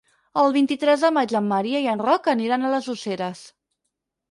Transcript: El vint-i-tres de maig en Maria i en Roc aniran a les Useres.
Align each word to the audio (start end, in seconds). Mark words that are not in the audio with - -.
El 0.43 0.53
vint-i-tres 0.53 1.03
de 1.07 1.11
maig 1.17 1.35
en 1.41 1.45
Maria 1.51 1.83
i 1.85 1.91
en 1.93 2.03
Roc 2.07 2.33
aniran 2.35 2.65
a 2.71 2.75
les 2.75 2.91
Useres. 2.97 3.47